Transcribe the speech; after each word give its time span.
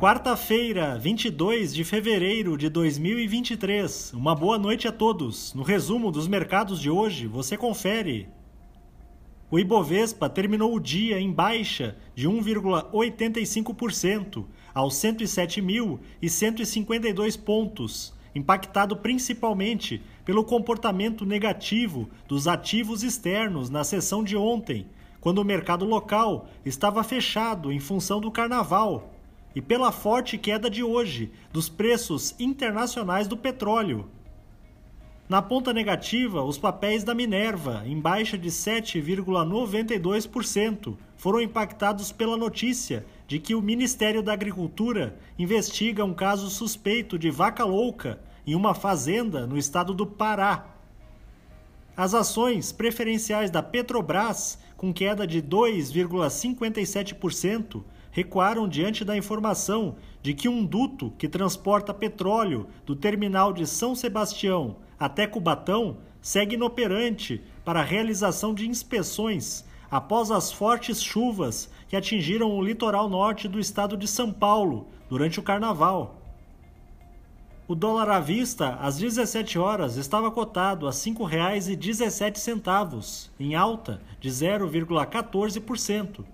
Quarta-feira, 0.00 0.96
22 0.96 1.74
de 1.74 1.82
fevereiro 1.82 2.56
de 2.56 2.68
2023. 2.68 4.12
Uma 4.12 4.32
boa 4.32 4.56
noite 4.56 4.86
a 4.86 4.92
todos. 4.92 5.52
No 5.54 5.64
resumo 5.64 6.12
dos 6.12 6.28
mercados 6.28 6.80
de 6.80 6.88
hoje, 6.88 7.26
você 7.26 7.56
confere. 7.56 8.28
O 9.50 9.58
Ibovespa 9.58 10.30
terminou 10.30 10.72
o 10.72 10.78
dia 10.78 11.18
em 11.18 11.32
baixa 11.32 11.96
de 12.14 12.28
1,85% 12.28 14.44
aos 14.72 14.94
107.152 14.94 17.36
pontos, 17.36 18.14
impactado 18.36 18.98
principalmente 18.98 20.00
pelo 20.24 20.44
comportamento 20.44 21.26
negativo 21.26 22.08
dos 22.28 22.46
ativos 22.46 23.02
externos 23.02 23.68
na 23.68 23.82
sessão 23.82 24.22
de 24.22 24.36
ontem, 24.36 24.86
quando 25.20 25.38
o 25.38 25.44
mercado 25.44 25.84
local 25.84 26.48
estava 26.64 27.02
fechado 27.02 27.72
em 27.72 27.80
função 27.80 28.20
do 28.20 28.30
carnaval 28.30 29.17
e 29.58 29.60
pela 29.60 29.90
forte 29.90 30.38
queda 30.38 30.70
de 30.70 30.84
hoje 30.84 31.32
dos 31.52 31.68
preços 31.68 32.32
internacionais 32.38 33.26
do 33.26 33.36
petróleo. 33.36 34.08
Na 35.28 35.42
ponta 35.42 35.72
negativa, 35.72 36.44
os 36.44 36.56
papéis 36.56 37.02
da 37.02 37.12
Minerva, 37.12 37.82
em 37.84 37.98
baixa 37.98 38.38
de 38.38 38.50
7,92%, 38.50 40.96
foram 41.16 41.40
impactados 41.40 42.12
pela 42.12 42.36
notícia 42.36 43.04
de 43.26 43.40
que 43.40 43.56
o 43.56 43.60
Ministério 43.60 44.22
da 44.22 44.32
Agricultura 44.32 45.18
investiga 45.36 46.04
um 46.04 46.14
caso 46.14 46.48
suspeito 46.48 47.18
de 47.18 47.28
vaca 47.28 47.64
louca 47.64 48.20
em 48.46 48.54
uma 48.54 48.74
fazenda 48.74 49.44
no 49.44 49.58
estado 49.58 49.92
do 49.92 50.06
Pará. 50.06 50.68
As 51.96 52.14
ações 52.14 52.70
preferenciais 52.70 53.50
da 53.50 53.60
Petrobras, 53.60 54.56
com 54.76 54.92
queda 54.92 55.26
de 55.26 55.42
2,57%, 55.42 57.82
recuaram 58.18 58.66
diante 58.66 59.04
da 59.04 59.16
informação 59.16 59.94
de 60.20 60.34
que 60.34 60.48
um 60.48 60.64
duto 60.64 61.12
que 61.16 61.28
transporta 61.28 61.94
petróleo 61.94 62.66
do 62.84 62.96
terminal 62.96 63.52
de 63.52 63.64
São 63.64 63.94
Sebastião 63.94 64.74
até 64.98 65.24
Cubatão 65.24 65.98
segue 66.20 66.56
inoperante 66.56 67.40
para 67.64 67.78
a 67.78 67.84
realização 67.84 68.52
de 68.52 68.68
inspeções 68.68 69.64
após 69.88 70.32
as 70.32 70.50
fortes 70.50 71.00
chuvas 71.00 71.70
que 71.88 71.94
atingiram 71.94 72.50
o 72.50 72.60
litoral 72.60 73.08
norte 73.08 73.46
do 73.46 73.60
estado 73.60 73.96
de 73.96 74.08
São 74.08 74.32
Paulo 74.32 74.88
durante 75.08 75.38
o 75.38 75.42
carnaval. 75.42 76.20
O 77.68 77.76
dólar 77.76 78.10
à 78.10 78.18
vista, 78.18 78.70
às 78.80 78.98
17 78.98 79.60
horas, 79.60 79.94
estava 79.94 80.28
cotado 80.28 80.88
a 80.88 80.90
R$ 80.90 80.96
5,17, 80.96 83.28
em 83.38 83.54
alta 83.54 84.02
de 84.20 84.28
0,14%. 84.28 86.24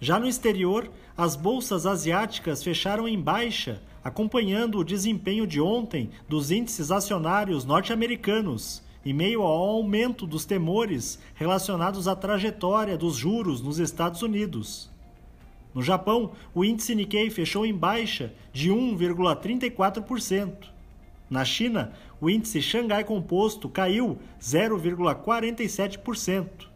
Já 0.00 0.18
no 0.18 0.26
exterior, 0.28 0.90
as 1.16 1.34
bolsas 1.34 1.84
asiáticas 1.84 2.62
fecharam 2.62 3.08
em 3.08 3.20
baixa, 3.20 3.82
acompanhando 4.04 4.78
o 4.78 4.84
desempenho 4.84 5.44
de 5.46 5.60
ontem 5.60 6.10
dos 6.28 6.52
índices 6.52 6.92
acionários 6.92 7.64
norte-americanos, 7.64 8.80
em 9.04 9.12
meio 9.12 9.42
ao 9.42 9.70
aumento 9.70 10.24
dos 10.24 10.44
temores 10.44 11.18
relacionados 11.34 12.06
à 12.06 12.14
trajetória 12.14 12.96
dos 12.96 13.16
juros 13.16 13.60
nos 13.60 13.80
Estados 13.80 14.22
Unidos. 14.22 14.88
No 15.74 15.82
Japão, 15.82 16.30
o 16.54 16.64
índice 16.64 16.94
Nikkei 16.94 17.28
fechou 17.28 17.66
em 17.66 17.74
baixa 17.74 18.32
de 18.52 18.70
1,34%. 18.70 20.68
Na 21.28 21.44
China, 21.44 21.92
o 22.20 22.30
índice 22.30 22.62
Xangai 22.62 23.02
Composto 23.02 23.68
caiu 23.68 24.16
0,47%. 24.40 26.67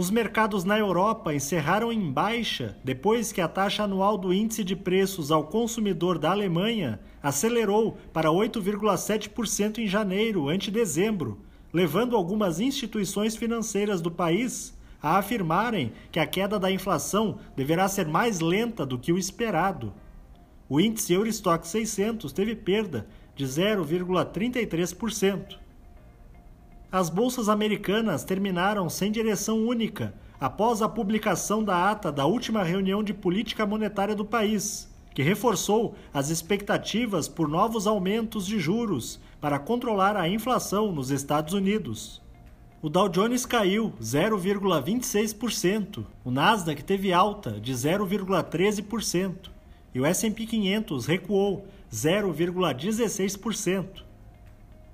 Os 0.00 0.10
mercados 0.10 0.64
na 0.64 0.78
Europa 0.78 1.34
encerraram 1.34 1.92
em 1.92 2.10
baixa 2.10 2.74
depois 2.82 3.32
que 3.32 3.40
a 3.42 3.46
taxa 3.46 3.82
anual 3.82 4.16
do 4.16 4.32
índice 4.32 4.64
de 4.64 4.74
preços 4.74 5.30
ao 5.30 5.44
consumidor 5.44 6.18
da 6.18 6.30
Alemanha 6.30 6.98
acelerou 7.22 7.98
para 8.10 8.30
8,7% 8.30 9.76
em 9.76 9.86
janeiro 9.86 10.48
ante 10.48 10.70
dezembro, 10.70 11.42
levando 11.70 12.16
algumas 12.16 12.60
instituições 12.60 13.36
financeiras 13.36 14.00
do 14.00 14.10
país 14.10 14.74
a 15.02 15.18
afirmarem 15.18 15.92
que 16.10 16.18
a 16.18 16.24
queda 16.24 16.58
da 16.58 16.72
inflação 16.72 17.38
deverá 17.54 17.86
ser 17.86 18.08
mais 18.08 18.40
lenta 18.40 18.86
do 18.86 18.98
que 18.98 19.12
o 19.12 19.18
esperado. 19.18 19.92
O 20.66 20.80
índice 20.80 21.12
Eurostock 21.12 21.68
600 21.68 22.32
teve 22.32 22.56
perda 22.56 23.06
de 23.36 23.44
0,33%. 23.44 25.58
As 26.92 27.08
bolsas 27.08 27.48
americanas 27.48 28.24
terminaram 28.24 28.90
sem 28.90 29.12
direção 29.12 29.64
única 29.64 30.12
após 30.40 30.82
a 30.82 30.88
publicação 30.88 31.62
da 31.62 31.88
ata 31.88 32.10
da 32.10 32.26
última 32.26 32.64
reunião 32.64 33.00
de 33.00 33.14
política 33.14 33.64
monetária 33.64 34.12
do 34.12 34.24
país, 34.24 34.90
que 35.14 35.22
reforçou 35.22 35.94
as 36.12 36.30
expectativas 36.30 37.28
por 37.28 37.46
novos 37.46 37.86
aumentos 37.86 38.44
de 38.44 38.58
juros 38.58 39.20
para 39.40 39.56
controlar 39.56 40.16
a 40.16 40.28
inflação 40.28 40.90
nos 40.90 41.12
Estados 41.12 41.54
Unidos. 41.54 42.20
O 42.82 42.88
Dow 42.88 43.08
Jones 43.08 43.46
caiu 43.46 43.92
0,26%, 44.02 46.04
o 46.24 46.30
Nasdaq 46.32 46.82
teve 46.82 47.12
alta 47.12 47.52
de 47.52 47.72
0,13% 47.72 49.48
e 49.94 50.00
o 50.00 50.06
S&P 50.06 50.44
500 50.44 51.06
recuou 51.06 51.68
0,16%. 51.92 54.09